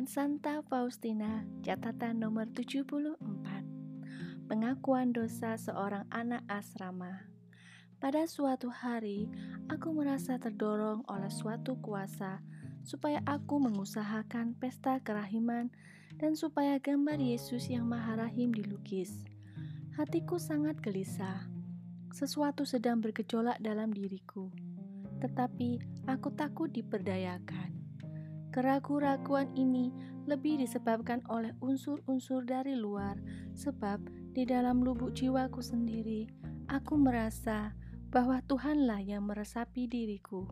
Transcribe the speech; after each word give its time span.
Renungan 0.00 0.16
Santa 0.16 0.64
Faustina, 0.64 1.44
catatan 1.60 2.24
nomor 2.24 2.48
74. 2.56 3.20
Pengakuan 4.48 5.12
dosa 5.12 5.60
seorang 5.60 6.08
anak 6.08 6.40
asrama. 6.48 7.28
Pada 8.00 8.24
suatu 8.24 8.72
hari, 8.72 9.28
aku 9.68 9.92
merasa 9.92 10.40
terdorong 10.40 11.04
oleh 11.04 11.28
suatu 11.28 11.76
kuasa 11.84 12.40
supaya 12.80 13.20
aku 13.28 13.60
mengusahakan 13.60 14.56
pesta 14.56 15.04
kerahiman 15.04 15.68
dan 16.16 16.32
supaya 16.32 16.80
gambar 16.80 17.20
Yesus 17.20 17.68
yang 17.68 17.84
Maha 17.84 18.24
Rahim 18.24 18.56
dilukis. 18.56 19.28
Hatiku 20.00 20.40
sangat 20.40 20.80
gelisah. 20.80 21.44
Sesuatu 22.16 22.64
sedang 22.64 23.04
bergejolak 23.04 23.60
dalam 23.60 23.92
diriku, 23.92 24.48
tetapi 25.20 25.76
aku 26.08 26.32
takut 26.32 26.72
diperdayakan. 26.72 27.79
Keraguan-raguan 28.50 29.46
ini 29.54 29.94
lebih 30.26 30.58
disebabkan 30.58 31.22
oleh 31.30 31.54
unsur-unsur 31.62 32.42
dari 32.42 32.74
luar, 32.74 33.14
sebab 33.54 34.02
di 34.34 34.42
dalam 34.42 34.82
lubuk 34.82 35.14
jiwaku 35.14 35.62
sendiri 35.62 36.26
aku 36.66 36.98
merasa 36.98 37.74
bahwa 38.10 38.42
Tuhanlah 38.50 39.06
yang 39.06 39.30
meresapi 39.30 39.86
diriku. 39.86 40.50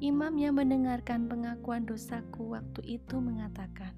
Imam 0.00 0.32
yang 0.40 0.56
mendengarkan 0.56 1.28
pengakuan 1.28 1.84
dosaku 1.84 2.56
waktu 2.56 3.00
itu 3.00 3.20
mengatakan 3.20 3.92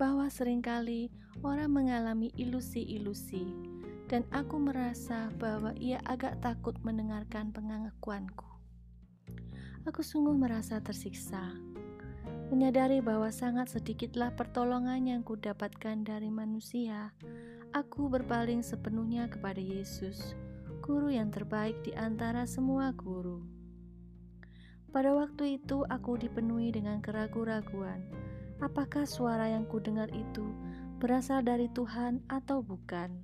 bahwa 0.00 0.32
sering 0.32 0.64
kali 0.64 1.12
orang 1.44 1.68
mengalami 1.68 2.32
ilusi-ilusi, 2.40 3.44
dan 4.08 4.24
aku 4.32 4.56
merasa 4.56 5.28
bahwa 5.36 5.76
ia 5.76 6.00
agak 6.08 6.40
takut 6.40 6.74
mendengarkan 6.80 7.52
pengakuanku. 7.52 8.48
Aku 9.84 10.00
sungguh 10.00 10.36
merasa 10.36 10.80
tersiksa 10.80 11.56
Menyadari 12.50 12.98
bahwa 12.98 13.30
sangat 13.30 13.70
sedikitlah 13.70 14.34
pertolongan 14.34 15.06
yang 15.06 15.22
kudapatkan 15.22 16.02
dari 16.02 16.34
manusia, 16.34 17.14
aku 17.70 18.10
berpaling 18.10 18.66
sepenuhnya 18.66 19.30
kepada 19.30 19.62
Yesus, 19.62 20.34
guru 20.82 21.14
yang 21.14 21.30
terbaik 21.30 21.78
di 21.86 21.94
antara 21.94 22.50
semua 22.50 22.90
guru. 22.90 23.46
Pada 24.90 25.14
waktu 25.14 25.62
itu 25.62 25.86
aku 25.86 26.18
dipenuhi 26.18 26.74
dengan 26.74 26.98
keraguan-raguan. 26.98 28.02
Apakah 28.58 29.06
suara 29.06 29.46
yang 29.46 29.62
kudengar 29.70 30.10
itu 30.10 30.42
berasal 30.98 31.46
dari 31.46 31.70
Tuhan 31.70 32.18
atau 32.26 32.66
bukan? 32.66 33.14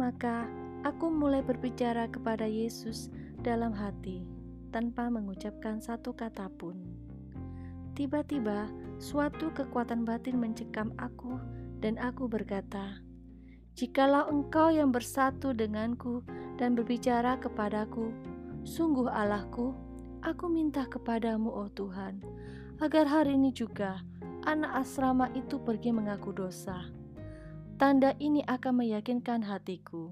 Maka 0.00 0.48
aku 0.88 1.12
mulai 1.12 1.44
berbicara 1.44 2.08
kepada 2.08 2.48
Yesus 2.48 3.12
dalam 3.44 3.76
hati 3.76 4.24
tanpa 4.72 5.12
mengucapkan 5.12 5.84
satu 5.84 6.16
kata 6.16 6.48
pun. 6.56 6.93
Tiba-tiba, 7.94 8.66
suatu 8.98 9.54
kekuatan 9.54 10.02
batin 10.02 10.42
mencekam 10.42 10.90
aku, 10.98 11.38
dan 11.78 11.94
aku 12.02 12.26
berkata, 12.26 12.98
"Jikalau 13.78 14.26
Engkau 14.26 14.74
yang 14.74 14.90
bersatu 14.90 15.54
denganku 15.54 16.26
dan 16.58 16.74
berbicara 16.74 17.38
kepadaku, 17.38 18.10
sungguh 18.66 19.06
Allahku, 19.06 19.70
aku 20.26 20.50
minta 20.50 20.90
kepadamu, 20.90 21.46
oh 21.54 21.70
Tuhan, 21.70 22.18
agar 22.82 23.06
hari 23.06 23.38
ini 23.38 23.54
juga 23.54 24.02
anak 24.42 24.82
asrama 24.82 25.30
itu 25.30 25.62
pergi 25.62 25.94
mengaku 25.94 26.34
dosa. 26.34 26.90
Tanda 27.78 28.18
ini 28.18 28.42
akan 28.42 28.82
meyakinkan 28.82 29.46
hatiku." 29.46 30.10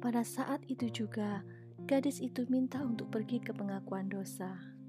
Pada 0.00 0.24
saat 0.24 0.64
itu 0.72 0.88
juga, 0.88 1.44
gadis 1.84 2.24
itu 2.24 2.48
minta 2.48 2.80
untuk 2.80 3.12
pergi 3.12 3.44
ke 3.44 3.52
pengakuan 3.52 4.08
dosa. 4.08 4.79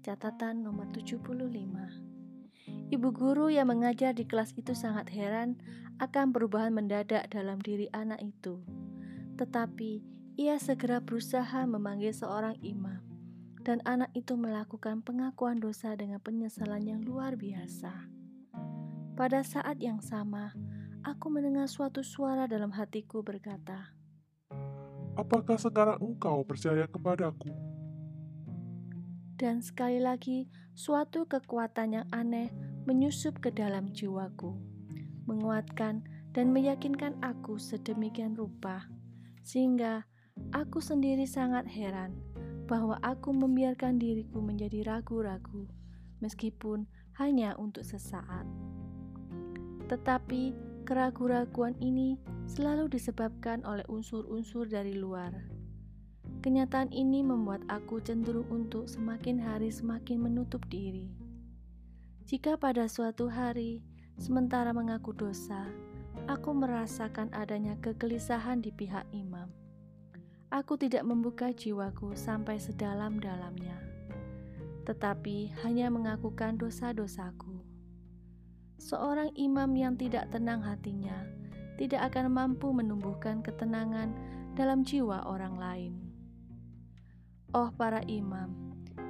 Catatan 0.00 0.64
nomor 0.64 0.88
75 0.96 1.28
Ibu 2.88 3.08
guru 3.12 3.52
yang 3.52 3.68
mengajar 3.68 4.16
di 4.16 4.24
kelas 4.24 4.56
itu 4.56 4.72
sangat 4.72 5.12
heran 5.12 5.60
akan 6.00 6.32
perubahan 6.32 6.72
mendadak 6.72 7.28
dalam 7.28 7.60
diri 7.60 7.84
anak 7.92 8.16
itu. 8.24 8.64
Tetapi 9.36 10.00
ia 10.40 10.56
segera 10.56 11.04
berusaha 11.04 11.68
memanggil 11.68 12.16
seorang 12.16 12.56
imam, 12.64 13.04
dan 13.60 13.84
anak 13.84 14.08
itu 14.16 14.40
melakukan 14.40 15.04
pengakuan 15.04 15.60
dosa 15.60 15.92
dengan 15.92 16.16
penyesalan 16.24 16.80
yang 16.80 17.04
luar 17.04 17.36
biasa. 17.36 18.08
Pada 19.20 19.44
saat 19.44 19.84
yang 19.84 20.00
sama, 20.00 20.56
aku 21.04 21.28
mendengar 21.28 21.68
suatu 21.68 22.00
suara 22.00 22.48
dalam 22.48 22.72
hatiku 22.72 23.20
berkata, 23.20 23.92
"Apakah 25.12 25.60
sekarang 25.60 26.00
engkau 26.00 26.40
percaya 26.48 26.88
kepadaku?" 26.88 27.69
Dan 29.40 29.64
sekali 29.64 29.96
lagi 29.96 30.52
suatu 30.76 31.24
kekuatan 31.24 31.96
yang 31.96 32.06
aneh 32.12 32.52
menyusup 32.84 33.40
ke 33.40 33.48
dalam 33.48 33.88
jiwaku, 33.88 34.52
menguatkan 35.24 36.04
dan 36.36 36.52
meyakinkan 36.52 37.16
aku 37.24 37.56
sedemikian 37.56 38.36
rupa, 38.36 38.84
sehingga 39.40 40.04
aku 40.52 40.84
sendiri 40.84 41.24
sangat 41.24 41.64
heran 41.72 42.20
bahwa 42.68 43.00
aku 43.00 43.32
membiarkan 43.32 43.96
diriku 43.96 44.44
menjadi 44.44 44.84
ragu-ragu, 44.84 45.64
meskipun 46.20 46.84
hanya 47.16 47.56
untuk 47.56 47.88
sesaat. 47.88 48.44
Tetapi 49.88 50.52
keraguan-raguan 50.84 51.80
ini 51.80 52.20
selalu 52.44 52.92
disebabkan 52.92 53.64
oleh 53.64 53.88
unsur-unsur 53.88 54.68
dari 54.68 55.00
luar 55.00 55.59
Kenyataan 56.40 56.88
ini 56.88 57.20
membuat 57.20 57.60
aku 57.68 58.00
cenderung 58.00 58.48
untuk 58.48 58.88
semakin 58.88 59.44
hari 59.44 59.68
semakin 59.68 60.24
menutup 60.24 60.64
diri. 60.72 61.12
Jika 62.24 62.56
pada 62.56 62.88
suatu 62.88 63.28
hari, 63.28 63.84
sementara 64.16 64.72
mengaku 64.72 65.12
dosa, 65.12 65.68
aku 66.32 66.56
merasakan 66.56 67.28
adanya 67.36 67.76
kegelisahan 67.84 68.64
di 68.64 68.72
pihak 68.72 69.04
imam. 69.12 69.52
Aku 70.48 70.80
tidak 70.80 71.04
membuka 71.04 71.52
jiwaku 71.52 72.16
sampai 72.16 72.56
sedalam-dalamnya, 72.56 73.76
tetapi 74.88 75.52
hanya 75.60 75.92
mengakukan 75.92 76.56
dosa-dosaku. 76.56 77.60
Seorang 78.80 79.36
imam 79.36 79.76
yang 79.76 79.92
tidak 80.00 80.32
tenang 80.32 80.64
hatinya 80.64 81.20
tidak 81.76 82.08
akan 82.08 82.32
mampu 82.32 82.72
menumbuhkan 82.72 83.44
ketenangan 83.44 84.16
dalam 84.56 84.80
jiwa 84.88 85.28
orang 85.28 85.60
lain. 85.60 86.09
Oh 87.50 87.74
para 87.74 87.98
imam, 88.06 88.54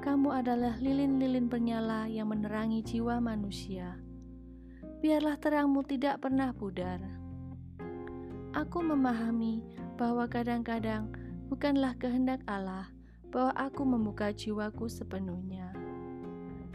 kamu 0.01 0.33
adalah 0.33 0.73
lilin-lilin 0.81 1.53
penyala 1.53 2.09
yang 2.09 2.33
menerangi 2.33 2.81
jiwa 2.81 3.21
manusia. 3.21 4.01
Biarlah 5.05 5.37
terangmu 5.37 5.85
tidak 5.85 6.25
pernah 6.25 6.49
pudar. 6.57 7.05
Aku 8.57 8.81
memahami 8.81 9.61
bahwa 10.01 10.25
kadang-kadang 10.25 11.13
bukanlah 11.53 11.93
kehendak 12.01 12.41
Allah 12.49 12.89
bahwa 13.29 13.53
aku 13.61 13.85
membuka 13.85 14.33
jiwaku 14.33 14.89
sepenuhnya. 14.89 15.77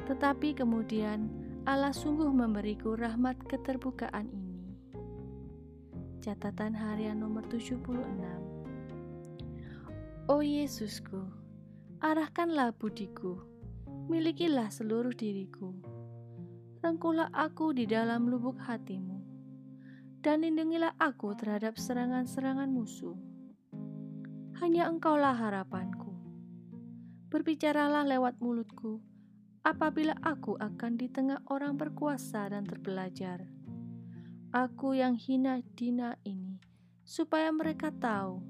Tetapi 0.05 0.53
kemudian 0.53 1.33
Allah 1.65 1.97
sungguh 1.97 2.29
memberiku 2.29 2.93
rahmat 2.93 3.41
keterbukaan 3.49 4.29
ini. 4.29 4.77
Catatan 6.21 6.77
harian 6.77 7.25
nomor 7.25 7.41
76 7.49 7.89
Oh 10.29 10.45
Yesusku, 10.45 11.44
Arahkanlah 12.03 12.75
budiku, 12.75 13.39
milikilah 14.11 14.67
seluruh 14.67 15.16
diriku. 15.16 15.72
Rengkulah 16.83 17.31
aku 17.31 17.72
di 17.72 17.88
dalam 17.88 18.28
lubuk 18.28 18.59
hatimu, 18.59 19.23
dan 20.19 20.44
lindungilah 20.44 20.91
aku 21.00 21.31
terhadap 21.39 21.79
serangan-serangan 21.79 22.67
musuh. 22.67 23.16
Hanya 24.59 24.92
engkaulah 24.92 25.39
harapanku. 25.39 26.12
Berbicaralah 27.31 28.03
lewat 28.03 28.44
mulutku, 28.44 29.00
apabila 29.63 30.19
aku 30.19 30.59
akan 30.59 31.00
di 31.00 31.07
tengah 31.07 31.39
orang 31.47 31.80
berkuasa 31.80 32.51
dan 32.51 32.68
terbelajar. 32.68 33.47
Aku 34.51 35.00
yang 35.00 35.15
hina 35.15 35.63
dina 35.80 36.19
ini, 36.27 36.59
supaya 37.07 37.56
mereka 37.56 37.88
tahu 37.88 38.44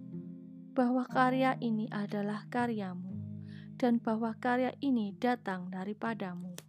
bahwa 0.74 1.06
karya 1.06 1.54
ini 1.62 1.86
adalah 1.94 2.50
karyamu 2.50 3.15
dan 3.76 4.02
bahwa 4.02 4.34
karya 4.40 4.72
ini 4.82 5.14
datang 5.16 5.70
daripadamu. 5.70 6.65